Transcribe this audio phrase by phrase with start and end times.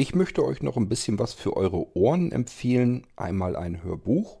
[0.00, 3.04] Ich möchte euch noch ein bisschen was für eure Ohren empfehlen.
[3.16, 4.38] Einmal ein Hörbuch,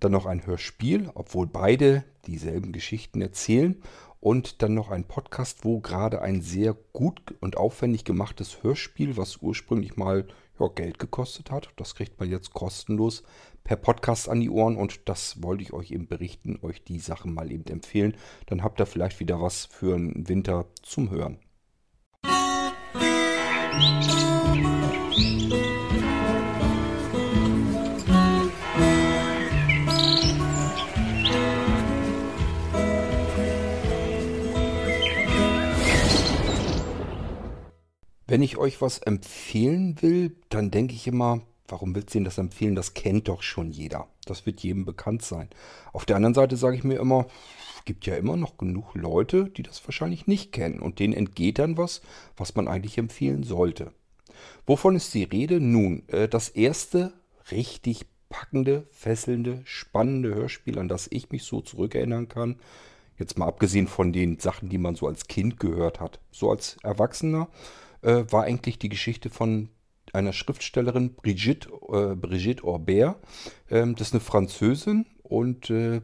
[0.00, 3.80] dann noch ein Hörspiel, obwohl beide dieselben Geschichten erzählen.
[4.18, 9.36] Und dann noch ein Podcast, wo gerade ein sehr gut und aufwendig gemachtes Hörspiel, was
[9.36, 10.26] ursprünglich mal
[10.58, 13.22] ja, Geld gekostet hat, das kriegt man jetzt kostenlos
[13.62, 14.76] per Podcast an die Ohren.
[14.76, 18.16] Und das wollte ich euch eben berichten, euch die Sachen mal eben empfehlen.
[18.46, 21.38] Dann habt ihr vielleicht wieder was für einen Winter zum Hören.
[38.32, 42.38] Wenn ich euch was empfehlen will, dann denke ich immer, warum willst du ihnen das
[42.38, 42.74] empfehlen?
[42.74, 44.08] Das kennt doch schon jeder.
[44.24, 45.50] Das wird jedem bekannt sein.
[45.92, 47.26] Auf der anderen Seite sage ich mir immer,
[47.76, 50.80] es gibt ja immer noch genug Leute, die das wahrscheinlich nicht kennen.
[50.80, 52.00] Und denen entgeht dann was,
[52.34, 53.92] was man eigentlich empfehlen sollte.
[54.64, 55.60] Wovon ist die Rede?
[55.60, 57.12] Nun, äh, das erste
[57.50, 62.56] richtig packende, fesselnde, spannende Hörspiel, an das ich mich so zurückerinnern kann,
[63.18, 66.18] jetzt mal abgesehen von den Sachen, die man so als Kind gehört hat.
[66.30, 67.48] So als Erwachsener
[68.02, 69.70] äh, war eigentlich die Geschichte von
[70.12, 73.16] einer Schriftstellerin, Brigitte, äh, Brigitte Orbert.
[73.70, 76.02] Ähm, das ist eine Französin und äh,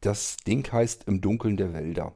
[0.00, 2.14] das Ding heißt Im Dunkeln der Wälder.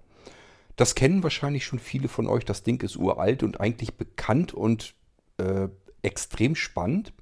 [0.76, 2.44] Das kennen wahrscheinlich schon viele von euch.
[2.44, 4.94] Das Ding ist uralt und eigentlich bekannt und
[5.36, 5.68] äh,
[6.02, 7.12] extrem spannend.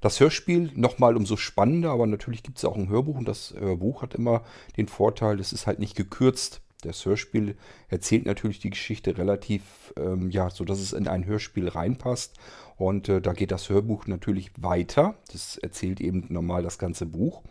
[0.00, 4.02] Das Hörspiel nochmal umso spannender, aber natürlich gibt es auch ein Hörbuch und das Hörbuch
[4.02, 4.44] hat immer
[4.76, 6.60] den Vorteil, es ist halt nicht gekürzt.
[6.86, 7.56] Das Hörspiel
[7.88, 12.34] erzählt natürlich die Geschichte relativ, ähm, ja, so dass es in ein Hörspiel reinpasst.
[12.76, 15.16] Und äh, da geht das Hörbuch natürlich weiter.
[15.32, 17.42] Das erzählt eben normal das ganze Buch.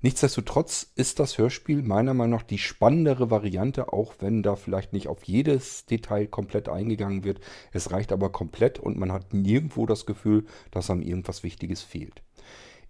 [0.00, 5.08] Nichtsdestotrotz ist das Hörspiel meiner Meinung nach die spannendere Variante, auch wenn da vielleicht nicht
[5.08, 7.40] auf jedes Detail komplett eingegangen wird.
[7.72, 12.22] Es reicht aber komplett und man hat nirgendwo das Gefühl, dass einem irgendwas Wichtiges fehlt.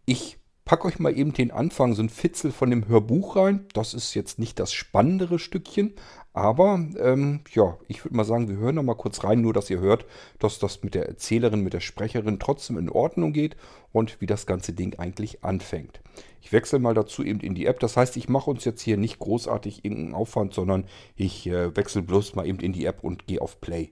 [0.05, 3.67] Ich packe euch mal eben den Anfang, so ein Fitzel von dem Hörbuch rein.
[3.73, 5.95] Das ist jetzt nicht das spannendere Stückchen,
[6.35, 9.71] aber ähm, ja, ich würde mal sagen, wir hören noch mal kurz rein, nur dass
[9.71, 10.05] ihr hört,
[10.39, 13.57] dass das mit der Erzählerin, mit der Sprecherin trotzdem in Ordnung geht
[13.93, 16.03] und wie das ganze Ding eigentlich anfängt.
[16.43, 17.81] Ich wechsle mal dazu eben in die App.
[17.81, 20.87] Das heißt, ich mache uns jetzt hier nicht großartig irgendeinen Aufwand, sondern
[21.17, 23.91] ich äh, wechsle bloß mal eben in die App und gehe auf Play.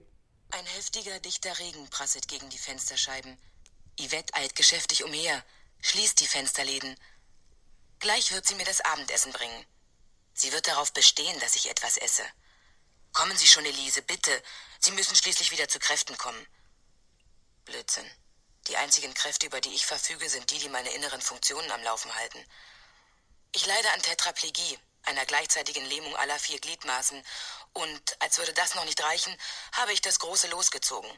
[0.51, 3.35] Ein heftiger, dichter Regen prasselt gegen die Fensterscheiben.
[3.99, 5.43] Yvette eilt geschäftig umher
[5.81, 6.99] schließt die Fensterläden.
[7.99, 9.65] Gleich wird sie mir das Abendessen bringen.
[10.33, 12.23] Sie wird darauf bestehen, dass ich etwas esse.
[13.13, 14.43] Kommen Sie schon, Elise, bitte.
[14.79, 16.45] Sie müssen schließlich wieder zu Kräften kommen.
[17.65, 18.09] Blödsinn.
[18.67, 22.13] Die einzigen Kräfte, über die ich verfüge, sind die, die meine inneren Funktionen am Laufen
[22.15, 22.45] halten.
[23.53, 27.23] Ich leide an Tetraplegie, einer gleichzeitigen Lähmung aller vier Gliedmaßen,
[27.73, 29.35] und als würde das noch nicht reichen,
[29.71, 31.09] habe ich das große losgezogen.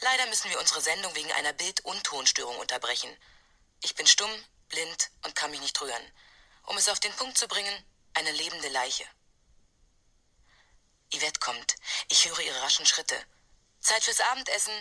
[0.00, 3.14] Leider müssen wir unsere Sendung wegen einer Bild- und Tonstörung unterbrechen.
[3.82, 4.32] Ich bin stumm,
[4.68, 6.12] blind und kann mich nicht rühren.
[6.64, 7.84] Um es auf den Punkt zu bringen,
[8.14, 9.04] eine lebende Leiche.
[11.12, 11.74] Yvette kommt.
[12.08, 13.20] Ich höre ihre raschen Schritte.
[13.80, 14.72] Zeit fürs Abendessen.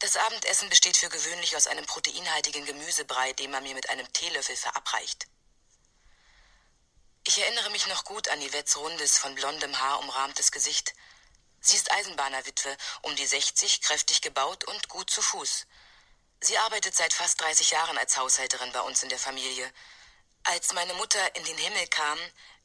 [0.00, 4.56] Das Abendessen besteht für gewöhnlich aus einem proteinhaltigen Gemüsebrei, den man mir mit einem Teelöffel
[4.56, 5.26] verabreicht.
[7.24, 10.92] Ich erinnere mich noch gut an Yvettes rundes, von blondem Haar umrahmtes Gesicht.
[11.60, 15.66] Sie ist Eisenbahnerwitwe, um die 60, kräftig gebaut und gut zu Fuß.
[16.44, 19.72] Sie arbeitet seit fast 30 Jahren als Haushälterin bei uns in der Familie.
[20.42, 22.18] Als meine Mutter in den Himmel kam,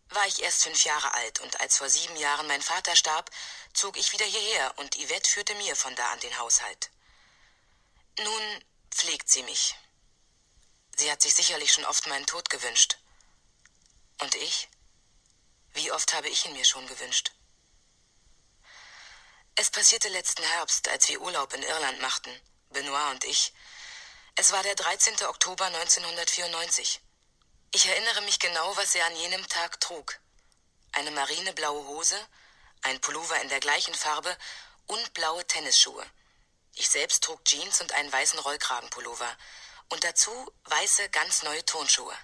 [0.09, 3.29] war ich erst fünf Jahre alt und als vor sieben Jahren mein Vater starb,
[3.73, 6.89] zog ich wieder hierher und Yvette führte mir von da an den Haushalt.
[8.17, 9.75] Nun pflegt sie mich.
[10.97, 12.97] Sie hat sich sicherlich schon oft meinen Tod gewünscht.
[14.17, 14.69] Und ich?
[15.73, 17.31] Wie oft habe ich ihn mir schon gewünscht?
[19.53, 22.31] Es passierte letzten Herbst, als wir Urlaub in Irland machten.
[22.69, 23.53] Benoit und ich.
[24.35, 25.25] Es war der 13.
[25.25, 27.01] Oktober 1994.
[27.73, 30.19] Ich erinnere mich genau, was er an jenem Tag trug.
[30.93, 32.19] Eine marineblaue Hose,
[32.83, 34.35] ein Pullover in der gleichen Farbe
[34.87, 36.05] und blaue Tennisschuhe.
[36.75, 39.37] Ich selbst trug Jeans und einen weißen Rollkragenpullover
[39.89, 42.15] und dazu weiße, ganz neue Turnschuhe.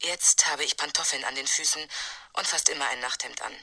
[0.00, 1.88] Jetzt habe ich Pantoffeln an den Füßen
[2.32, 3.56] und fast immer ein Nachthemd an.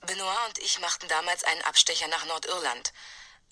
[0.00, 2.92] Benoit und ich machten damals einen Abstecher nach Nordirland,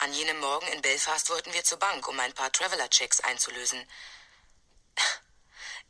[0.01, 3.87] an jenem Morgen in Belfast wollten wir zur Bank, um ein paar Traveler-Checks einzulösen.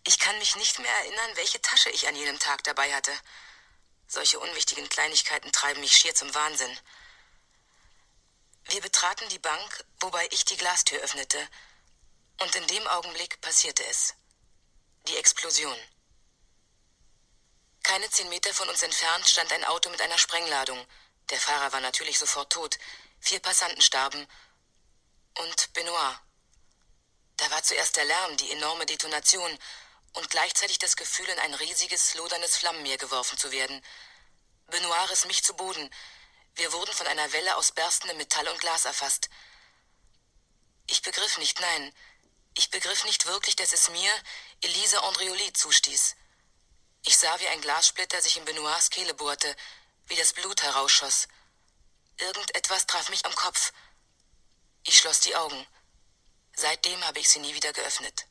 [0.04, 3.12] Ich kann mich nicht mehr erinnern, welche Tasche ich an jenem Tag dabei hatte.
[4.08, 6.76] Solche unwichtigen Kleinigkeiten treiben mich schier zum Wahnsinn.
[8.64, 11.48] Wir betraten die Bank, wobei ich die Glastür öffnete.
[12.40, 14.14] Und in dem Augenblick passierte es.
[15.06, 15.78] Die Explosion.
[17.84, 20.84] Keine zehn Meter von uns entfernt stand ein Auto mit einer Sprengladung.
[21.30, 22.78] Der Fahrer war natürlich sofort tot.
[23.20, 24.26] Vier Passanten starben
[25.38, 26.18] Und Benoit.
[27.36, 29.58] Da war zuerst der Lärm, die enorme Detonation
[30.14, 33.82] und gleichzeitig das Gefühl, in ein riesiges, loderndes Flammenmeer geworfen zu werden.
[34.66, 35.90] Benoit riss mich zu Boden.
[36.54, 39.30] Wir wurden von einer Welle aus berstendem Metall und Glas erfasst.
[40.88, 41.94] Ich begriff nicht, nein,
[42.54, 44.12] ich begriff nicht wirklich, dass es mir,
[44.60, 46.16] Elise Andrioli, zustieß.
[47.04, 49.54] Ich sah, wie ein Glassplitter sich in Benoits Kehle bohrte,
[50.06, 51.28] wie das Blut herausschoss.
[52.20, 53.72] Irgendetwas traf mich am Kopf.
[54.86, 55.56] Ich schloss die Augen.
[56.54, 58.26] Seitdem habe ich sie nie wieder geöffnet.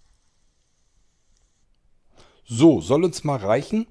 [2.45, 3.87] So, soll uns mal reichen.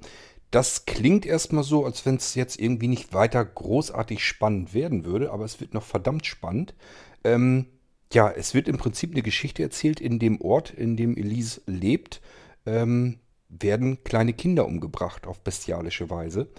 [0.51, 5.31] Das klingt erstmal so, als wenn es jetzt irgendwie nicht weiter großartig spannend werden würde,
[5.31, 6.75] aber es wird noch verdammt spannend.
[7.23, 7.67] Ähm,
[8.13, 10.01] ja, es wird im Prinzip eine Geschichte erzählt.
[10.01, 12.23] In dem Ort, in dem Elise lebt,
[12.65, 16.51] ähm, werden kleine Kinder umgebracht auf bestialische Weise.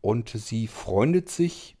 [0.00, 1.77] Und sie freundet sich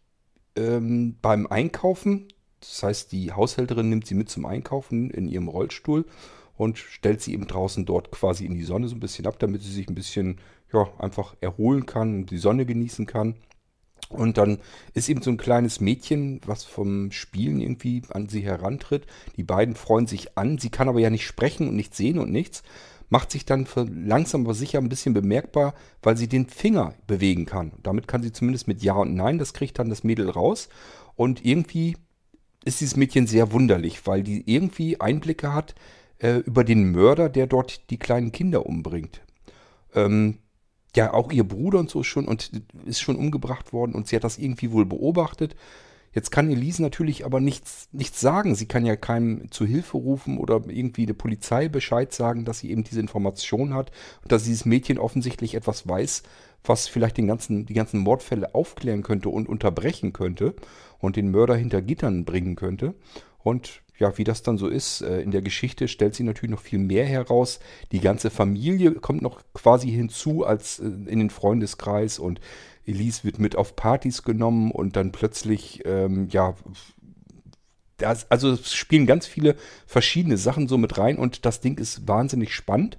[0.56, 2.28] ähm, beim Einkaufen
[2.60, 6.04] das heißt, die Haushälterin nimmt sie mit zum Einkaufen in ihrem Rollstuhl
[6.56, 9.62] und stellt sie eben draußen dort quasi in die Sonne so ein bisschen ab, damit
[9.62, 10.40] sie sich ein bisschen,
[10.72, 13.36] ja, einfach erholen kann und die Sonne genießen kann.
[14.08, 14.58] Und dann
[14.94, 19.06] ist eben so ein kleines Mädchen, was vom Spielen irgendwie an sie herantritt.
[19.36, 20.56] Die beiden freuen sich an.
[20.56, 22.62] Sie kann aber ja nicht sprechen und nicht sehen und nichts.
[23.10, 27.72] Macht sich dann langsam aber sicher ein bisschen bemerkbar, weil sie den Finger bewegen kann.
[27.82, 30.68] Damit kann sie zumindest mit Ja und Nein, das kriegt dann das Mädel raus.
[31.16, 31.96] Und irgendwie
[32.64, 35.74] ist dieses Mädchen sehr wunderlich, weil die irgendwie Einblicke hat
[36.18, 39.22] äh, über den Mörder, der dort die kleinen Kinder umbringt.
[39.94, 40.38] Ähm,
[40.96, 42.50] ja, auch ihr Bruder und so schon und
[42.84, 45.54] ist schon umgebracht worden und sie hat das irgendwie wohl beobachtet.
[46.12, 48.54] Jetzt kann Elise natürlich aber nichts, nichts sagen.
[48.54, 52.70] Sie kann ja keinem zu Hilfe rufen oder irgendwie der Polizei Bescheid sagen, dass sie
[52.70, 53.90] eben diese Information hat
[54.22, 56.22] und dass dieses Mädchen offensichtlich etwas weiß,
[56.64, 60.54] was vielleicht den ganzen, die ganzen Mordfälle aufklären könnte und unterbrechen könnte
[60.98, 62.94] und den Mörder hinter Gittern bringen könnte.
[63.38, 66.62] Und ja, wie das dann so ist, äh, in der Geschichte stellt sie natürlich noch
[66.62, 67.58] viel mehr heraus.
[67.92, 72.40] Die ganze Familie kommt noch quasi hinzu als äh, in den Freundeskreis und
[72.88, 76.54] Elise wird mit auf Partys genommen und dann plötzlich, ähm, ja,
[77.98, 79.56] das, also es spielen ganz viele
[79.86, 82.98] verschiedene Sachen so mit rein und das Ding ist wahnsinnig spannend.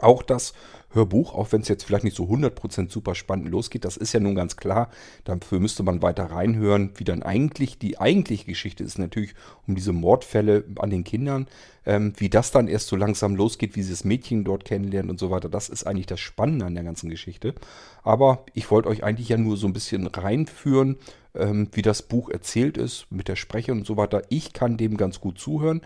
[0.00, 0.54] Auch das
[0.94, 4.20] Hörbuch, auch wenn es jetzt vielleicht nicht so 100% super spannend losgeht, das ist ja
[4.20, 4.90] nun ganz klar.
[5.24, 9.34] Dafür müsste man weiter reinhören, wie dann eigentlich die eigentliche Geschichte ist natürlich
[9.66, 11.46] um diese Mordfälle an den Kindern.
[11.86, 15.18] Ähm, wie das dann erst so langsam losgeht, wie sie das Mädchen dort kennenlernt und
[15.18, 15.50] so weiter.
[15.50, 17.54] Das ist eigentlich das Spannende an der ganzen Geschichte.
[18.02, 20.96] Aber ich wollte euch eigentlich ja nur so ein bisschen reinführen,
[21.34, 24.22] ähm, wie das Buch erzählt ist, mit der Sprecher und so weiter.
[24.30, 25.82] Ich kann dem ganz gut zuhören.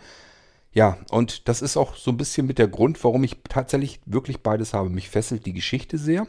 [0.72, 4.42] Ja, und das ist auch so ein bisschen mit der Grund, warum ich tatsächlich wirklich
[4.42, 4.90] beides habe.
[4.90, 6.26] Mich fesselt die Geschichte sehr.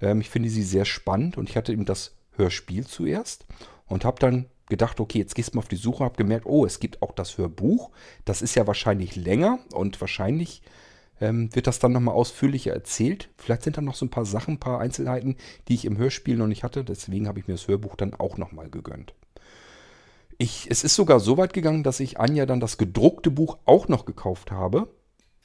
[0.00, 3.46] Ähm, ich finde sie sehr spannend und ich hatte eben das Hörspiel zuerst
[3.86, 6.64] und habe dann gedacht, okay, jetzt gehst du mal auf die Suche, habe gemerkt, oh,
[6.64, 7.90] es gibt auch das Hörbuch.
[8.24, 10.62] Das ist ja wahrscheinlich länger und wahrscheinlich
[11.20, 13.28] ähm, wird das dann nochmal ausführlicher erzählt.
[13.36, 15.36] Vielleicht sind da noch so ein paar Sachen, ein paar Einzelheiten,
[15.68, 16.84] die ich im Hörspiel noch nicht hatte.
[16.84, 19.14] Deswegen habe ich mir das Hörbuch dann auch nochmal gegönnt.
[20.38, 23.88] Ich, es ist sogar so weit gegangen, dass ich Anja dann das gedruckte Buch auch
[23.88, 24.88] noch gekauft habe.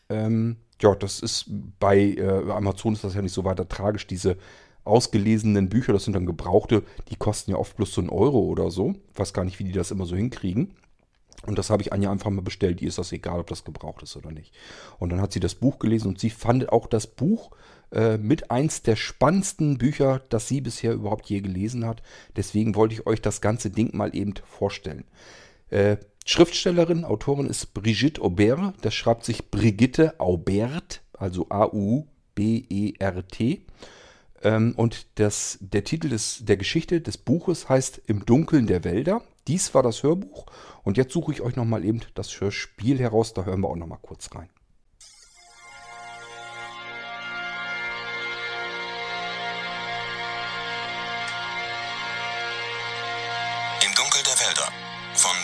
[0.09, 1.45] Ähm, ja, das ist
[1.79, 4.07] bei äh, Amazon ist das ja nicht so weiter tragisch.
[4.07, 4.37] Diese
[4.85, 8.71] ausgelesenen Bücher, das sind dann gebrauchte, die kosten ja oft bloß so einen Euro oder
[8.71, 8.95] so.
[9.13, 10.75] Ich weiß gar nicht, wie die das immer so hinkriegen.
[11.45, 12.81] Und das habe ich Anja einfach mal bestellt.
[12.81, 14.53] Ihr ist das egal, ob das gebraucht ist oder nicht.
[14.97, 17.51] Und dann hat sie das Buch gelesen und sie fand auch das Buch
[17.91, 22.03] äh, mit eins der spannendsten Bücher, das sie bisher überhaupt je gelesen hat.
[22.35, 25.05] Deswegen wollte ich euch das ganze Ding mal eben vorstellen.
[25.69, 28.75] Äh, Schriftstellerin, Autorin ist Brigitte Aubert.
[28.81, 32.05] Das schreibt sich Brigitte Aubert, also A-U-B-E-R-T.
[34.43, 39.23] Ähm, und das, der Titel des, der Geschichte des Buches heißt Im Dunkeln der Wälder.
[39.47, 40.45] Dies war das Hörbuch.
[40.83, 43.33] Und jetzt suche ich euch nochmal eben das Hörspiel heraus.
[43.33, 44.49] Da hören wir auch nochmal kurz rein.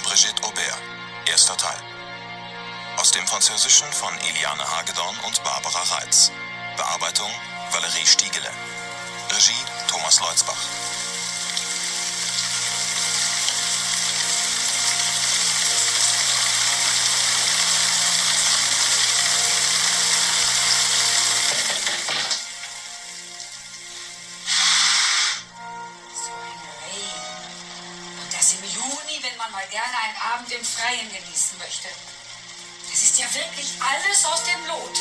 [0.03, 0.77] Brigitte Aubert.
[1.25, 1.77] Erster Teil.
[2.95, 6.31] Aus dem Französischen von Eliane Hagedorn und Barbara Reitz.
[6.77, 7.29] Bearbeitung
[7.71, 8.50] Valerie Stiegele.
[9.29, 10.55] Regie Thomas Leutzbach.
[34.25, 35.00] Aus dem Lot.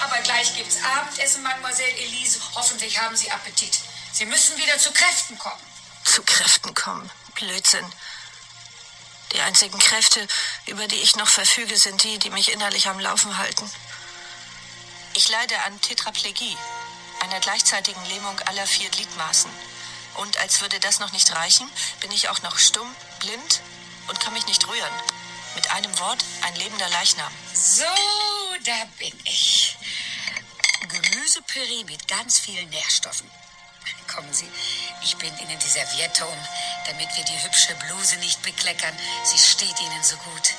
[0.00, 2.40] Aber gleich gibt's Abendessen, Mademoiselle Elise.
[2.54, 3.78] Hoffentlich haben Sie Appetit.
[4.12, 5.60] Sie müssen wieder zu Kräften kommen.
[6.04, 7.10] Zu Kräften kommen?
[7.34, 7.86] Blödsinn.
[9.32, 10.26] Die einzigen Kräfte,
[10.66, 13.70] über die ich noch verfüge, sind die, die mich innerlich am Laufen halten.
[15.14, 16.56] Ich leide an Tetraplegie,
[17.20, 19.50] einer gleichzeitigen Lähmung aller vier Gliedmaßen.
[20.16, 21.70] Und als würde das noch nicht reichen,
[22.00, 23.60] bin ich auch noch stumm, blind
[24.08, 24.94] und kann mich nicht rühren.
[25.54, 27.32] Mit einem Wort ein lebender Leichnam.
[27.52, 27.84] So,
[28.64, 29.76] da bin ich.
[30.88, 33.30] Gemüsepüree mit ganz vielen Nährstoffen.
[34.06, 34.48] Kommen Sie,
[35.02, 36.38] ich binde Ihnen die Serviette um,
[36.86, 38.96] damit wir die hübsche Bluse nicht bekleckern.
[39.24, 40.54] Sie steht Ihnen so gut.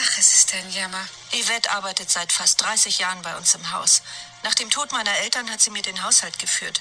[0.00, 1.08] Ach, es ist ein Jammer.
[1.32, 4.02] Yvette arbeitet seit fast 30 Jahren bei uns im Haus.
[4.42, 6.80] Nach dem Tod meiner Eltern hat sie mir den Haushalt geführt.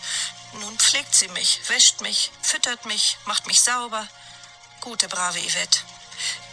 [0.59, 4.07] Nun pflegt sie mich, wäscht mich, füttert mich, macht mich sauber.
[4.81, 5.79] Gute, brave Yvette.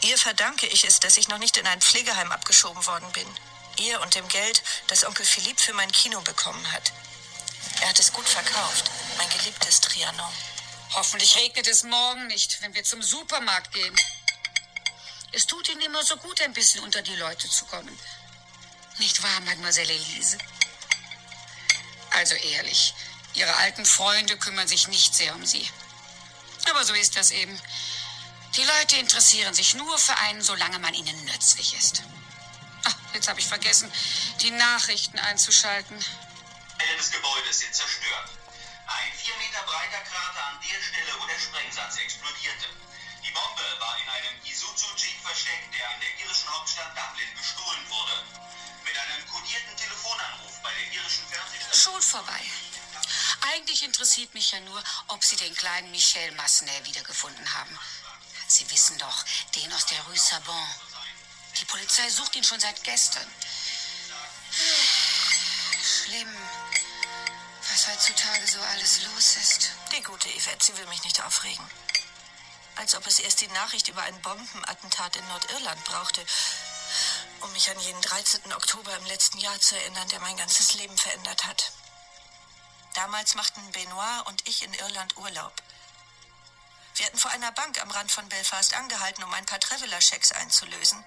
[0.04, 3.26] Ihr verdanke ich es, dass ich noch nicht in ein Pflegeheim abgeschoben worden bin.
[3.78, 6.92] Ihr und dem Geld, das Onkel Philipp für mein Kino bekommen hat.
[7.80, 10.32] Er hat es gut verkauft, mein geliebtes Trianon.
[10.92, 13.96] Hoffentlich regnet es morgen nicht, wenn wir zum Supermarkt gehen.
[15.32, 17.98] Es tut Ihnen immer so gut, ein bisschen unter die Leute zu kommen.
[18.98, 20.36] Nicht wahr, Mademoiselle Elise?
[22.10, 22.94] Also ehrlich,
[23.32, 25.66] Ihre alten Freunde kümmern sich nicht sehr um Sie.
[26.68, 27.58] Aber so ist das eben.
[28.56, 32.04] Die Leute interessieren sich nur für einen, solange man ihnen nützlich ist.
[32.84, 33.90] Ach, jetzt habe ich vergessen,
[34.42, 35.98] die Nachrichten einzuschalten.
[36.78, 38.30] Teile des Gebäudes sind zerstört.
[38.86, 42.68] Ein vier Meter breiter Krater an der Stelle, wo der Sprengsatz explodierte.
[43.26, 48.22] Die Bombe war in einem Isuzu-Jeep versteckt, der in der irischen Hauptstadt Dublin gestohlen wurde.
[48.84, 51.94] Mit einem kodierten Telefonanruf bei der irischen Fernsehstation.
[51.94, 52.40] Schon vorbei.
[53.52, 57.78] Eigentlich interessiert mich ja nur, ob Sie den kleinen Michel Massenet wiedergefunden haben.
[58.46, 59.24] Sie wissen doch,
[59.54, 60.66] den aus der Rue Sabon.
[61.60, 63.26] Die Polizei sucht ihn schon seit gestern.
[65.82, 66.36] Schlimm,
[67.70, 69.70] was heutzutage so alles los ist.
[69.92, 71.64] Die gute Yvette, sie will mich nicht aufregen.
[72.76, 76.24] Als ob es erst die Nachricht über ein Bombenattentat in Nordirland brauchte,
[77.40, 78.52] um mich an jenen 13.
[78.52, 81.72] Oktober im letzten Jahr zu erinnern, der mein ganzes Leben verändert hat.
[82.94, 85.52] Damals machten Benoit und ich in Irland Urlaub.
[86.96, 91.04] Wir hatten vor einer Bank am Rand von Belfast angehalten, um ein paar Traveler-Schecks einzulösen.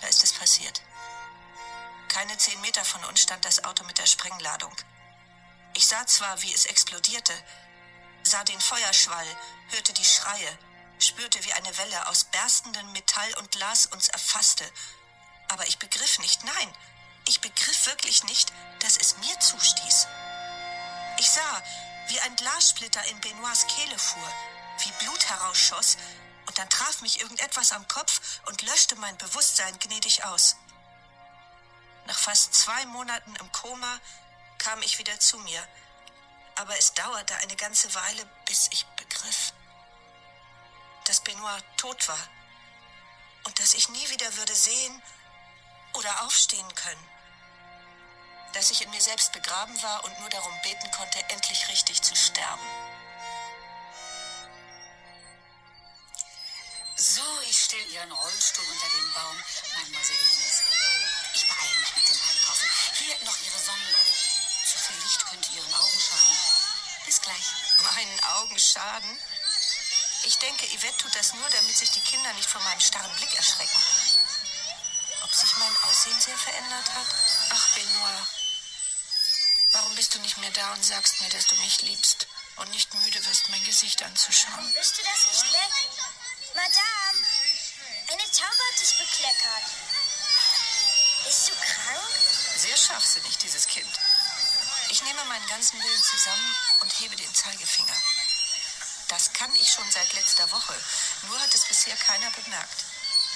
[0.00, 0.80] Da ist es passiert.
[2.08, 4.74] Keine zehn Meter von uns stand das Auto mit der Sprengladung.
[5.74, 7.32] Ich sah zwar, wie es explodierte,
[8.22, 9.26] sah den Feuerschwall,
[9.70, 10.58] hörte die Schreie,
[10.98, 14.70] spürte, wie eine Welle aus berstendem Metall und Glas uns erfasste.
[15.48, 16.76] Aber ich begriff nicht, nein,
[17.26, 20.06] ich begriff wirklich nicht, dass es mir zustieß.
[21.18, 21.62] Ich sah,
[22.08, 24.32] wie ein Glassplitter in Benoits Kehle fuhr,
[24.84, 25.96] wie Blut herausschoss,
[26.46, 30.56] und dann traf mich irgendetwas am Kopf und löschte mein Bewusstsein gnädig aus.
[32.06, 34.00] Nach fast zwei Monaten im Koma
[34.58, 35.68] kam ich wieder zu mir,
[36.56, 39.52] aber es dauerte eine ganze Weile, bis ich begriff,
[41.04, 42.28] dass Benoit tot war
[43.44, 45.02] und dass ich nie wieder würde sehen
[45.94, 47.08] oder aufstehen können,
[48.54, 52.16] dass ich in mir selbst begraben war und nur darum beten konnte, endlich richtig zu
[52.16, 52.79] sterben.
[57.70, 59.44] Stelle Ihren Rollstuhl unter den Baum,
[59.76, 60.64] Mademoiselle Elise.
[61.34, 62.68] Ich beeile mich mit dem Einkaufen.
[62.98, 64.14] Hier noch Ihre Sonnenbrille.
[64.66, 66.36] Zu viel Licht könnte Ihren Augen schaden.
[67.06, 67.46] Bis gleich.
[67.94, 69.18] Meinen Augen schaden?
[70.24, 73.32] Ich denke, Yvette tut das nur, damit sich die Kinder nicht von meinem starren Blick
[73.36, 73.80] erschrecken.
[75.22, 77.06] Ob sich mein Aussehen sehr verändert hat?
[77.50, 78.26] Ach, Benoit.
[79.74, 82.92] Warum bist du nicht mehr da und sagst mir, dass du mich liebst und nicht
[82.94, 84.74] müde wirst, mein Gesicht anzuschauen?
[84.74, 85.70] Wischst du das nicht weg?
[86.54, 87.26] Madame,
[89.20, 89.70] bekleckert.
[91.24, 92.08] Bist du krank?
[92.56, 93.88] Sehr scharfsinnig, dieses Kind.
[94.88, 97.94] Ich nehme meinen ganzen Willen zusammen und hebe den Zeigefinger.
[99.08, 100.74] Das kann ich schon seit letzter Woche.
[101.28, 102.84] Nur hat es bisher keiner bemerkt.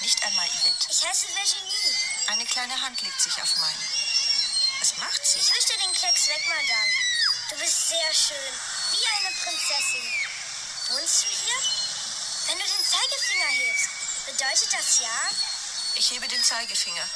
[0.00, 0.88] Nicht einmal Yvette.
[0.90, 1.94] Ich heiße Virginie.
[2.28, 3.88] Eine kleine Hand legt sich auf meine.
[4.80, 5.38] Was macht sie?
[5.38, 6.92] Ich wische den Klecks weg, Madame.
[7.50, 8.52] Du bist sehr schön,
[8.90, 10.12] wie eine Prinzessin.
[10.88, 11.58] Wohnst du hier?
[12.46, 13.88] Wenn du den Zeigefinger hebst,
[14.26, 15.53] bedeutet das ja?
[15.96, 17.08] Ich hebe den Zeigefinger.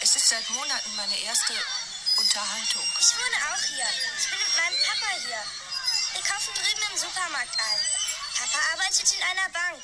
[0.00, 1.54] Es ist seit Monaten meine erste
[2.16, 2.84] Unterhaltung.
[2.98, 3.86] Ich wohne auch hier.
[4.18, 5.44] Ich bin mit meinem Papa hier.
[6.14, 7.80] Wir kaufen drüben im Supermarkt ein.
[8.38, 9.82] Papa arbeitet in einer Bank.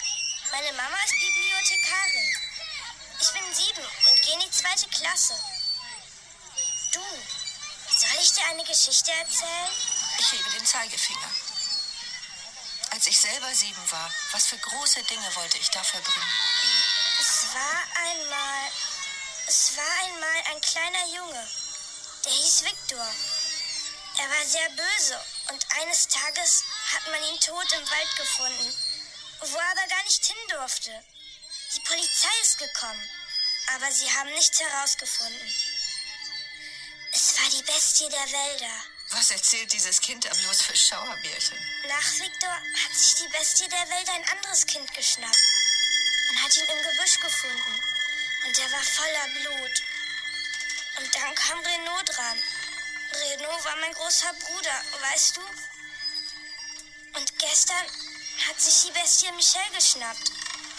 [0.50, 2.36] Meine Mama ist Bibliothekarin.
[3.20, 5.34] Ich bin sieben und gehe in die zweite Klasse.
[6.92, 9.70] Du, soll ich dir eine Geschichte erzählen?
[10.18, 11.30] Ich hebe den Zeigefinger.
[12.90, 16.32] Als ich selber sieben war, was für große Dinge wollte ich da verbringen?
[17.48, 18.70] Es war einmal.
[19.46, 21.48] Es war einmal ein kleiner Junge.
[22.24, 23.06] Der hieß Viktor.
[24.18, 28.76] Er war sehr böse und eines Tages hat man ihn tot im Wald gefunden.
[29.40, 30.92] wo er aber gar nicht hin durfte.
[31.74, 33.08] Die Polizei ist gekommen,
[33.76, 35.54] aber sie haben nichts herausgefunden.
[37.12, 38.74] Es war die Bestie der Wälder.
[39.10, 41.58] Was erzählt dieses Kind da bloß für Schauerbärchen?
[41.88, 45.57] Nach Viktor hat sich die Bestie der Wälder ein anderes Kind geschnappt
[46.28, 47.82] und hat ihn im Gebüsch gefunden.
[48.46, 49.82] Und er war voller Blut.
[50.98, 52.42] Und dann kam Renaud dran.
[53.12, 55.40] Renaud war mein großer Bruder, weißt du?
[57.18, 57.86] Und gestern
[58.48, 60.30] hat sich die Bestie Michelle geschnappt.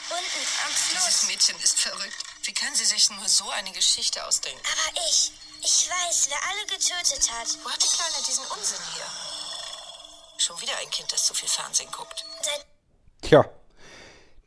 [0.09, 1.23] Unten am Dieses Fluss.
[1.23, 2.23] Mädchen ist verrückt.
[2.43, 4.61] Wie kann sie sich nur so eine Geschichte ausdenken?
[4.65, 7.47] Aber ich, ich weiß, wer alle getötet hat.
[7.63, 9.11] Wo hat die Kleine diesen Unsinn her?
[10.37, 12.25] Schon wieder ein Kind, das zu viel Fernsehen guckt.
[12.41, 12.65] Seit
[13.21, 13.45] Tja,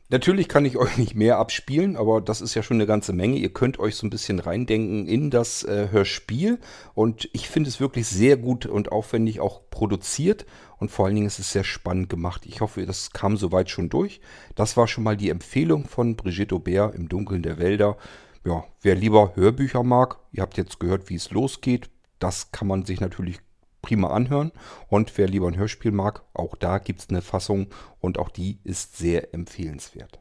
[0.09, 3.37] natürlich kann ich euch nicht mehr abspielen, aber das ist ja schon eine ganze Menge.
[3.37, 6.59] Ihr könnt euch so ein bisschen reindenken in das äh, Hörspiel
[6.93, 10.45] und ich finde es wirklich sehr gut und aufwendig auch produziert
[10.77, 12.45] und vor allen Dingen ist es sehr spannend gemacht.
[12.45, 14.19] Ich hoffe, das kam soweit schon durch.
[14.55, 17.97] Das war schon mal die Empfehlung von Brigitte Aubert im Dunkeln der Wälder.
[18.45, 21.89] Ja, wer lieber Hörbücher mag, ihr habt jetzt gehört, wie es losgeht.
[22.19, 23.39] Das kann man sich natürlich
[23.83, 24.51] prima anhören.
[24.87, 27.67] Und wer lieber ein Hörspiel mag, auch da gibt es eine Fassung
[27.99, 30.19] und auch die ist sehr empfehlenswert.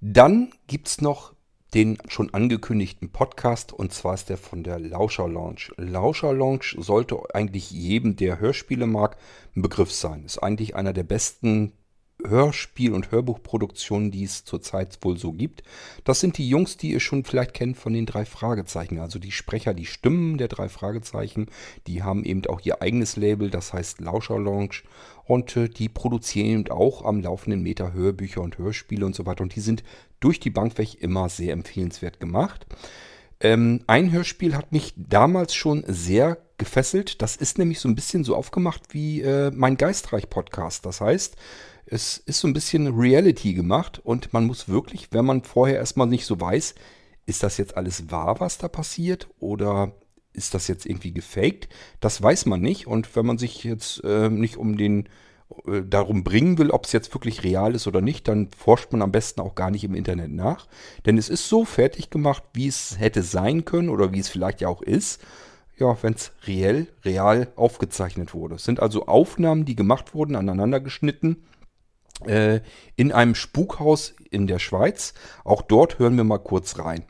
[0.00, 1.34] Dann gibt es noch
[1.74, 5.72] den schon angekündigten Podcast und zwar ist der von der Lauscher Lounge.
[5.76, 9.16] Lauscher Lounge sollte eigentlich jedem, der Hörspiele mag,
[9.56, 10.24] ein Begriff sein.
[10.24, 11.72] Ist eigentlich einer der besten
[12.24, 15.62] Hörspiel- und Hörbuchproduktionen, die es zurzeit wohl so gibt.
[16.04, 18.98] Das sind die Jungs, die ihr schon vielleicht kennt von den drei Fragezeichen.
[18.98, 21.46] Also die Sprecher, die Stimmen der drei Fragezeichen,
[21.86, 24.82] die haben eben auch ihr eigenes Label, das heißt Lauscher Lounge.
[25.24, 29.42] Und äh, die produzieren eben auch am laufenden Meter Hörbücher und Hörspiele und so weiter.
[29.42, 29.82] Und die sind
[30.20, 32.66] durch die Bank weg immer sehr empfehlenswert gemacht.
[33.40, 37.20] Ähm, ein Hörspiel hat mich damals schon sehr gefesselt.
[37.20, 40.86] Das ist nämlich so ein bisschen so aufgemacht wie äh, mein Geistreich-Podcast.
[40.86, 41.36] Das heißt,
[41.86, 46.06] es ist so ein bisschen Reality gemacht und man muss wirklich, wenn man vorher erstmal
[46.06, 46.74] nicht so weiß,
[47.26, 49.92] ist das jetzt alles wahr, was da passiert oder
[50.32, 51.68] ist das jetzt irgendwie gefaked?
[52.00, 55.08] Das weiß man nicht und wenn man sich jetzt äh, nicht um den
[55.66, 59.02] äh, darum bringen will, ob es jetzt wirklich real ist oder nicht, dann forscht man
[59.02, 60.66] am besten auch gar nicht im Internet nach.
[61.06, 64.60] Denn es ist so fertig gemacht, wie es hätte sein können oder wie es vielleicht
[64.60, 65.22] ja auch ist,
[65.76, 68.56] ja, wenn es reell, real aufgezeichnet wurde.
[68.56, 71.44] Es sind also Aufnahmen, die gemacht wurden, aneinander geschnitten,
[72.26, 72.60] äh,
[72.96, 75.14] in einem Spukhaus in der Schweiz.
[75.44, 77.06] Auch dort hören wir mal kurz rein.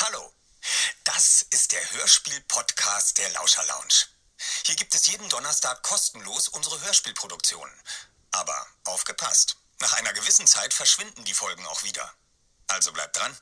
[0.00, 0.32] Hallo,
[1.04, 4.06] das ist der Hörspiel-Podcast der Lauscher Lounge.
[4.64, 7.74] Hier gibt es jeden Donnerstag kostenlos unsere Hörspielproduktionen.
[8.32, 12.12] Aber aufgepasst, nach einer gewissen Zeit verschwinden die Folgen auch wieder.
[12.68, 13.36] Also bleib dran.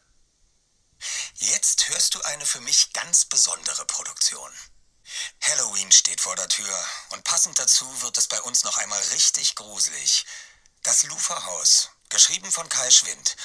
[1.34, 4.50] Jetzt hörst du eine für mich ganz besondere Produktion.
[5.40, 9.54] Halloween steht vor der Tür und passend dazu wird es bei uns noch einmal richtig
[9.54, 10.24] gruselig.
[10.82, 13.36] Das Luferhaus, geschrieben von Kai Schwind,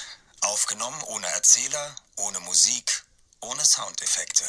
[0.42, 3.04] aufgenommen ohne Erzähler, ohne Musik,
[3.42, 4.46] ohne Soundeffekte.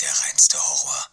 [0.00, 1.10] Der reinste Horror.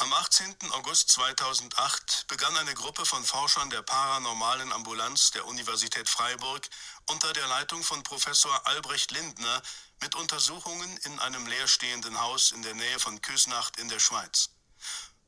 [0.00, 0.54] Am 18.
[0.70, 6.68] August 2008 begann eine Gruppe von Forschern der paranormalen Ambulanz der Universität Freiburg
[7.06, 9.60] unter der Leitung von Professor Albrecht Lindner
[10.00, 14.50] mit Untersuchungen in einem leerstehenden Haus in der Nähe von Küsnacht in der Schweiz.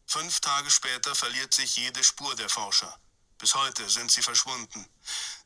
[0.07, 2.97] Fünf Tage später verliert sich jede Spur der Forscher.
[3.39, 4.89] Bis heute sind sie verschwunden.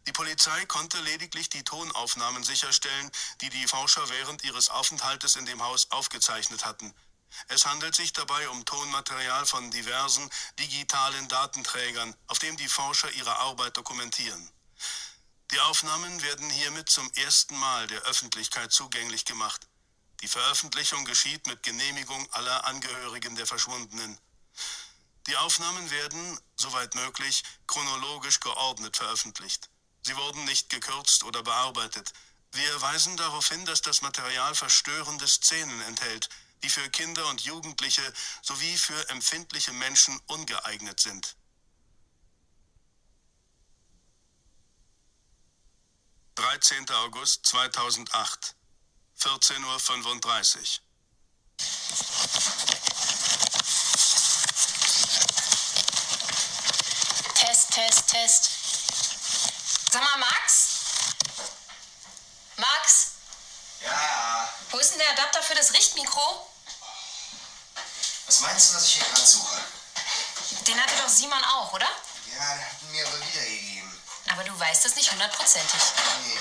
[0.07, 3.11] Die Polizei konnte lediglich die Tonaufnahmen sicherstellen,
[3.41, 6.95] die die Forscher während ihres Aufenthaltes in dem Haus aufgezeichnet hatten.
[7.49, 13.37] Es handelt sich dabei um Tonmaterial von diversen digitalen Datenträgern, auf dem die Forscher ihre
[13.37, 14.51] Arbeit dokumentieren.
[15.51, 19.68] Die Aufnahmen werden hiermit zum ersten Mal der Öffentlichkeit zugänglich gemacht.
[20.20, 24.18] Die Veröffentlichung geschieht mit Genehmigung aller Angehörigen der Verschwundenen.
[25.27, 29.70] Die Aufnahmen werden, soweit möglich, chronologisch geordnet veröffentlicht.
[30.03, 32.12] Sie wurden nicht gekürzt oder bearbeitet.
[32.53, 36.29] Wir weisen darauf hin, dass das Material verstörende Szenen enthält,
[36.64, 38.03] die für Kinder und Jugendliche
[38.40, 41.37] sowie für empfindliche Menschen ungeeignet sind.
[46.37, 46.88] 13.
[46.90, 48.55] August 2008,
[49.20, 50.85] 14.35 Uhr.
[57.35, 58.50] Test, Test, Test.
[59.92, 60.68] Sag mal, Max?
[62.57, 63.12] Max?
[63.83, 66.54] Ja, Wo ist denn der Adapter für das Richtmikro?
[68.35, 69.64] Was meinst du, was ich hier gerade suche?
[70.66, 71.87] Den hatte doch Simon auch, oder?
[71.87, 74.03] Ja, der hat ihn mir aber wiedergegeben.
[74.27, 75.81] Aber du weißt es nicht hundertprozentig.
[76.25, 76.38] Nee.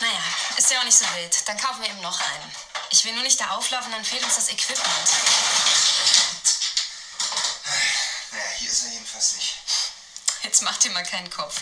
[0.00, 0.22] Naja,
[0.56, 1.48] ist ja auch nicht so wild.
[1.48, 2.52] Dann kaufen wir eben noch einen.
[2.90, 5.08] Ich will nur nicht da auflaufen, dann fehlt uns das Equipment.
[8.30, 9.56] Naja, hier ist er jedenfalls nicht.
[10.44, 11.60] Jetzt mach dir mal keinen Kopf.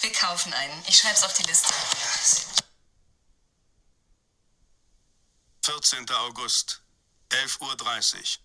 [0.00, 0.84] Wir kaufen einen.
[0.86, 1.74] Ich schreib's auf die Liste.
[5.60, 6.10] 14.
[6.12, 6.80] August,
[7.30, 8.43] 11.30 Uhr.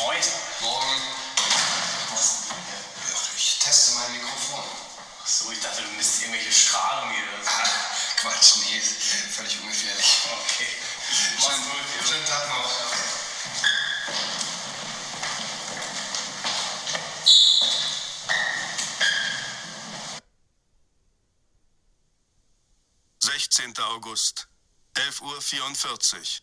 [0.00, 0.24] Moin.
[0.62, 1.02] Morgen.
[2.10, 3.12] Was denn hier?
[3.12, 4.64] Ja, ich teste mein Mikrofon.
[5.22, 7.24] Ach so, ich dachte, du misst irgendwelche Strahlung hier.
[7.44, 7.68] Ah,
[8.16, 8.94] Quatsch, nee, ist
[9.36, 10.20] völlig ungefährlich.
[10.24, 10.68] Okay.
[11.38, 11.64] Schönen,
[12.06, 12.70] schönen Tag noch.
[23.18, 24.48] Sechzehnter August,
[24.94, 25.40] 11.44 Uhr
[26.10, 26.40] Max!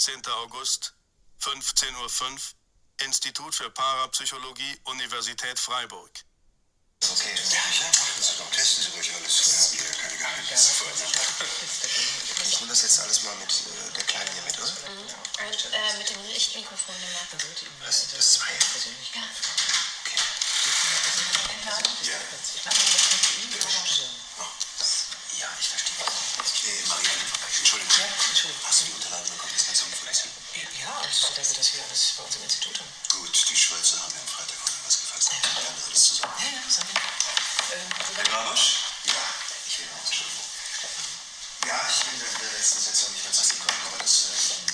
[0.00, 0.26] 16.
[0.32, 0.94] August,
[1.42, 2.40] 15.05 Uhr,
[3.04, 6.10] Institut für Parapsychologie, Universität Freiburg.
[7.04, 7.34] Okay.
[7.50, 8.50] Ja, ja, machen Sie doch.
[8.50, 9.44] Testen Sie ruhig alles.
[9.44, 11.20] Wir haben hier keine Geheimnisse voreinander.
[12.48, 14.72] Ich nehme das jetzt alles mal mit äh, der Kleinen hier mit, oder?
[15.44, 17.26] Und äh, mit dem Lichtmikrofon immer.
[17.84, 18.08] Was?
[18.16, 18.48] Das zwei?
[19.12, 19.20] Ja.
[20.08, 20.20] Ja.
[25.40, 26.72] Ja, ich verstehe.
[26.72, 27.24] Äh, Marianne,
[27.58, 27.96] Entschuldigung.
[28.64, 29.49] Hast du die Unterlagen bekommen?
[30.90, 32.90] Ja, also das, das wir alles bei uns im Institut haben.
[33.14, 35.30] Gut, die Schweizer haben wir am Freitag auch noch was gefasst.
[35.30, 36.34] Wir haben alles zusammen.
[36.42, 37.78] Ja, ja, sagen wir.
[37.78, 37.86] Ähm,
[38.18, 38.90] Herr Grabosch?
[39.06, 39.22] Ja,
[39.70, 40.50] ich will noch Entschuldigung.
[41.70, 44.66] Ja, ich bin in der letzten Sitzung nicht mehr zu gekommen, aber das, äh,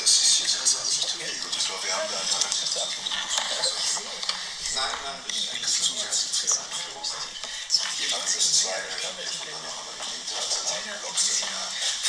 [0.00, 1.36] das ist jetzt alles alles nicht okay.
[1.36, 2.40] Gut, ich glaube, wir haben da einfach
[4.74, 5.20] Nein, nein,
[5.60, 7.04] das ist eine zusätzliche Anführung.
[7.04, 10.64] Wir machen das zwei wöchentlich und dann noch einmal im Winter als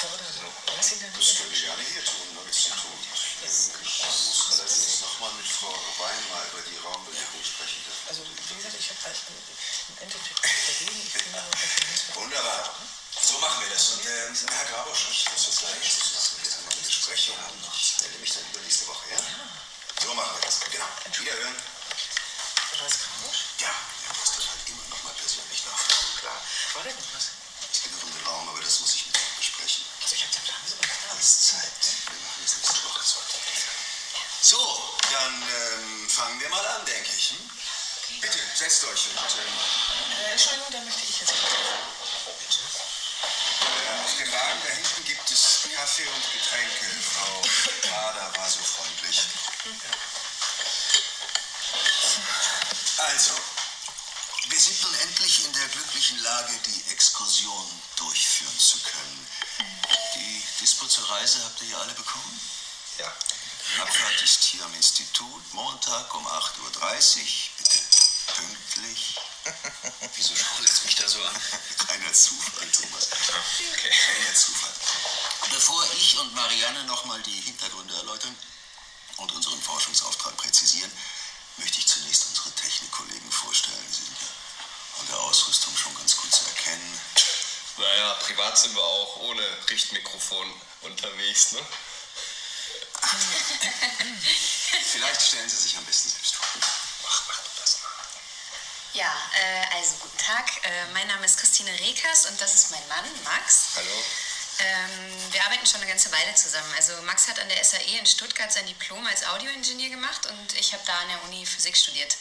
[0.06, 0.54] Blockfilm.
[0.78, 3.00] Was ihn dann Das können wir gerne hier tun, nichts zu tun.
[3.02, 7.82] Ich muss allerdings nochmal mit Frau Wein mal über die Raumbelegung sprechen.
[8.10, 11.02] Also, wie gesagt, ich habe halt im Endeffekt dagegen.
[11.02, 12.76] Ich wir nicht Wunderbar.
[13.22, 13.89] So machen wir das.
[13.91, 16.44] Und ähm, Herr Grabosch, ich muss jetzt gleich Schluss machen.
[16.44, 17.36] Wir haben eine Besprechung.
[17.74, 19.20] Ich melde mich dann übernächste Woche, ja?
[20.04, 20.60] So machen wir das.
[20.70, 20.86] Genau.
[21.18, 21.56] Wiederhören.
[22.84, 23.35] Was Grabosch?
[38.56, 42.60] Setzt euch und ähm, Äh, Entschuldigung, da möchte ich jetzt Bitte.
[43.62, 46.86] Äh, Auf dem Wagen da hinten gibt es Kaffee und Getränke.
[47.13, 47.41] Frau
[47.89, 49.24] Bader war so freundlich.
[52.98, 53.34] Also,
[54.48, 59.28] wir sind nun endlich in der glücklichen Lage, die Exkursion durchführen zu können.
[60.15, 62.39] Die Dispo zur Reise habt ihr ja alle bekommen?
[63.00, 63.13] Ja.
[63.82, 67.55] Abfahrt ist hier am Institut, Montag um 8.30 Uhr.
[68.36, 69.15] Pünktlich.
[70.15, 71.36] Wieso schaut es mich da so an?
[71.88, 73.10] Keiner Zufall, Thomas.
[73.12, 73.89] Okay.
[73.89, 74.74] Keiner Zufall.
[75.52, 78.36] Bevor ich und Marianne nochmal die Hintergründe erläutern
[79.17, 80.91] und unseren Forschungsauftrag präzisieren,
[81.58, 83.88] möchte ich zunächst unsere Technikkollegen vorstellen.
[83.89, 84.28] Sie sind ja
[85.00, 87.00] an der Ausrüstung schon ganz gut zu erkennen.
[87.78, 91.65] Naja, privat sind wir auch ohne Richtmikrofon unterwegs, ne?
[94.91, 96.48] Vielleicht stellen Sie sich am besten selbst vor.
[97.04, 97.89] Mach, mach du das mal.
[98.95, 100.47] Ja, äh, also guten Tag.
[100.63, 103.75] Äh, mein Name ist Christine Rekers und das ist mein Mann, Max.
[103.75, 103.91] Hallo?
[103.91, 106.71] Ähm, wir arbeiten schon eine ganze Weile zusammen.
[106.77, 110.71] Also Max hat an der SAE in Stuttgart sein Diplom als Audioingenieur gemacht und ich
[110.71, 112.15] habe da an der Uni Physik studiert.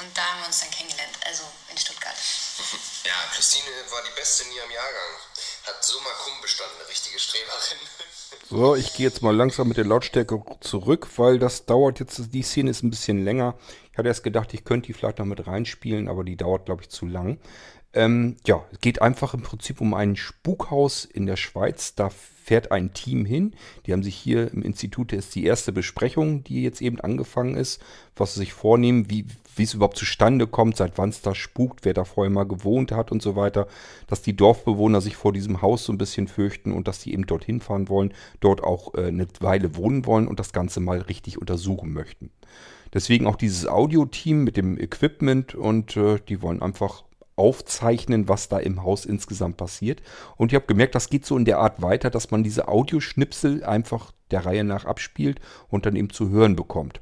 [0.00, 2.16] Und da haben wir uns dann kennengelernt, also in Stuttgart.
[3.04, 5.12] Ja, Christine war die Beste in ihrem Jahrgang.
[5.66, 7.78] Hat Summa Cum bestanden, eine richtige Streberin.
[8.50, 12.42] So, ich gehe jetzt mal langsam mit der Lautstärke zurück, weil das dauert jetzt, die
[12.42, 13.54] Szene ist ein bisschen länger.
[13.94, 16.82] Ich hatte erst gedacht, ich könnte die vielleicht noch mit reinspielen, aber die dauert, glaube
[16.82, 17.38] ich, zu lang.
[17.92, 21.94] Ähm, ja, es geht einfach im Prinzip um ein Spukhaus in der Schweiz.
[21.94, 23.54] Da fährt ein Team hin.
[23.86, 27.54] Die haben sich hier im Institut, das ist die erste Besprechung, die jetzt eben angefangen
[27.54, 27.80] ist,
[28.16, 29.26] was sie sich vornehmen, wie,
[29.56, 32.92] wie es überhaupt zustande kommt, seit wann es da spukt, wer da vorher mal gewohnt
[32.92, 33.66] hat und so weiter.
[34.06, 37.26] Dass die Dorfbewohner sich vor diesem Haus so ein bisschen fürchten und dass die eben
[37.26, 41.38] dorthin fahren wollen, dort auch äh, eine Weile wohnen wollen und das Ganze mal richtig
[41.38, 42.30] untersuchen möchten.
[42.92, 47.02] Deswegen auch dieses Audio-Team mit dem Equipment und äh, die wollen einfach
[47.36, 50.02] aufzeichnen, was da im Haus insgesamt passiert.
[50.36, 53.64] Und ich habe gemerkt, das geht so in der Art weiter, dass man diese Audioschnipsel
[53.64, 57.00] einfach der Reihe nach abspielt und dann eben zu hören bekommt.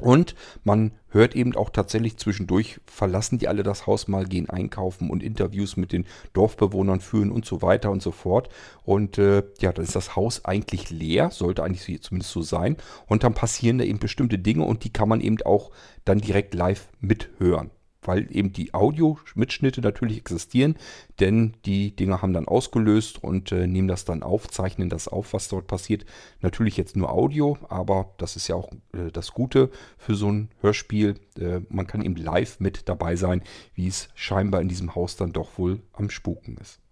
[0.00, 5.10] Und man hört eben auch tatsächlich zwischendurch, verlassen die alle das Haus mal, gehen einkaufen
[5.10, 8.48] und Interviews mit den Dorfbewohnern führen und so weiter und so fort.
[8.84, 12.76] Und äh, ja, dann ist das Haus eigentlich leer, sollte eigentlich zumindest so sein.
[13.06, 15.70] Und dann passieren da eben bestimmte Dinge und die kann man eben auch
[16.04, 17.70] dann direkt live mithören
[18.06, 20.76] weil eben die Audio-Mitschnitte natürlich existieren,
[21.20, 25.32] denn die Dinger haben dann ausgelöst und äh, nehmen das dann auf, zeichnen das auf,
[25.32, 26.04] was dort passiert.
[26.40, 30.50] Natürlich jetzt nur Audio, aber das ist ja auch äh, das Gute für so ein
[30.60, 31.14] Hörspiel.
[31.38, 33.42] Äh, man kann eben live mit dabei sein,
[33.74, 36.83] wie es scheinbar in diesem Haus dann doch wohl am Spuken ist.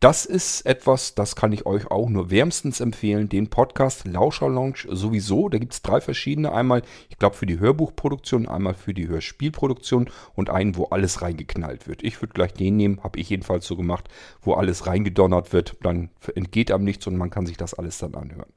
[0.00, 3.28] Das ist etwas, das kann ich euch auch nur wärmstens empfehlen.
[3.28, 5.48] Den Podcast Lauscher Lounge sowieso.
[5.48, 6.52] Da gibt es drei verschiedene.
[6.52, 11.88] Einmal, ich glaube, für die Hörbuchproduktion, einmal für die Hörspielproduktion und einen, wo alles reingeknallt
[11.88, 12.04] wird.
[12.04, 14.08] Ich würde gleich den nehmen, habe ich jedenfalls so gemacht,
[14.40, 15.76] wo alles reingedonnert wird.
[15.82, 18.52] Dann entgeht einem nichts und man kann sich das alles dann anhören.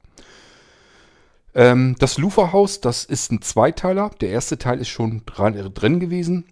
[1.54, 4.12] Ähm, das Luferhaus, das ist ein Zweiteiler.
[4.20, 6.44] Der erste Teil ist schon drin gewesen.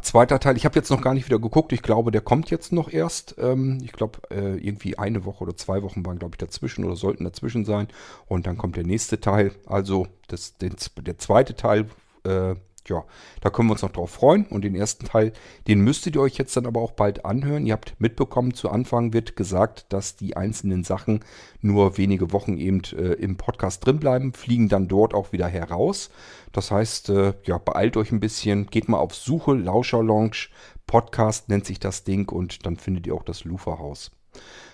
[0.00, 1.70] Zweiter Teil, ich habe jetzt noch gar nicht wieder geguckt.
[1.72, 3.34] Ich glaube, der kommt jetzt noch erst.
[3.38, 6.96] Ähm, ich glaube, äh, irgendwie eine Woche oder zwei Wochen waren, glaube ich, dazwischen oder
[6.96, 7.88] sollten dazwischen sein.
[8.26, 9.52] Und dann kommt der nächste Teil.
[9.66, 11.90] Also das, den, der zweite Teil
[12.24, 12.54] äh,
[12.88, 13.04] ja,
[13.40, 14.46] da können wir uns noch drauf freuen.
[14.46, 15.32] Und den ersten Teil,
[15.66, 17.66] den müsstet ihr euch jetzt dann aber auch bald anhören.
[17.66, 21.20] Ihr habt mitbekommen, zu Anfang wird gesagt, dass die einzelnen Sachen
[21.60, 26.10] nur wenige Wochen eben äh, im Podcast drin bleiben, fliegen dann dort auch wieder heraus.
[26.52, 30.48] Das heißt, äh, ja, beeilt euch ein bisschen, geht mal auf Suche, Lauscher Lounge,
[30.86, 34.10] Podcast nennt sich das Ding und dann findet ihr auch das Luferhaus.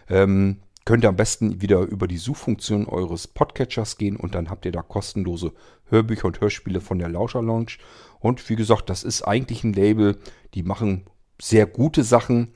[0.09, 0.59] Ähm,
[0.89, 4.73] könnt ihr am besten wieder über die Suchfunktion eures Podcatchers gehen und dann habt ihr
[4.73, 5.53] da kostenlose
[5.91, 7.73] Hörbücher und Hörspiele von der Lauscher Lounge.
[8.21, 10.17] Und wie gesagt, das ist eigentlich ein Label,
[10.55, 11.05] die machen
[11.39, 12.55] sehr gute Sachen.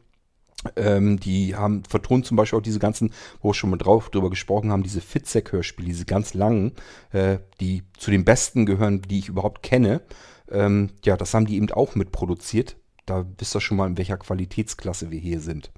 [0.76, 4.30] Ähm, die haben vertont zum Beispiel auch diese ganzen, wo wir schon mal drauf drüber
[4.30, 6.72] gesprochen haben, diese Fitzek-Hörspiele, diese ganz langen,
[7.10, 10.00] äh, die zu den besten gehören, die ich überhaupt kenne.
[10.50, 12.76] Ähm, ja, das haben die eben auch mitproduziert.
[13.04, 15.70] Da wisst ihr schon mal, in welcher Qualitätsklasse wir hier sind.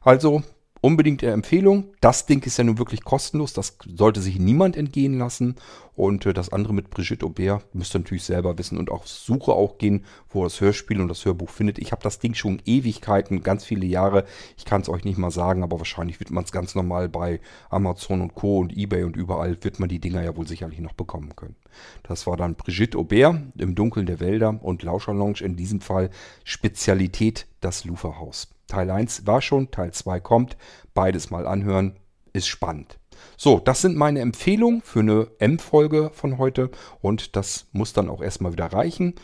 [0.00, 0.44] Also
[0.80, 1.92] unbedingt eine Empfehlung.
[2.00, 3.52] Das Ding ist ja nun wirklich kostenlos.
[3.52, 5.56] Das sollte sich niemand entgehen lassen.
[5.98, 9.52] Und äh, das andere mit Brigitte Aubert müsst ihr natürlich selber wissen und auf Suche
[9.52, 11.80] auch gehen, wo ihr das Hörspiel und das Hörbuch findet.
[11.80, 14.24] Ich habe das Ding schon Ewigkeiten, ganz viele Jahre.
[14.56, 17.40] Ich kann es euch nicht mal sagen, aber wahrscheinlich wird man es ganz normal bei
[17.68, 18.58] Amazon und Co.
[18.58, 21.56] und Ebay und überall wird man die Dinger ja wohl sicherlich noch bekommen können.
[22.04, 26.10] Das war dann Brigitte Aubert im Dunkeln der Wälder und Lauscher Lounge in diesem Fall
[26.44, 28.48] Spezialität das Luferhaus.
[28.66, 30.56] Teil 1 war schon, Teil 2 kommt.
[30.94, 31.96] Beides mal anhören,
[32.32, 32.98] ist spannend.
[33.36, 38.22] So, das sind meine Empfehlungen für eine M-Folge von heute und das muss dann auch
[38.22, 39.14] erstmal wieder reichen.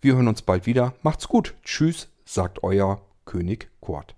[0.00, 0.94] Wir hören uns bald wieder.
[1.02, 1.54] Macht's gut.
[1.64, 4.17] Tschüss, sagt euer König Kurt.